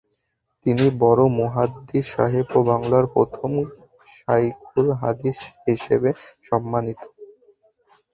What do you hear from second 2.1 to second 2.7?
সাহেব ও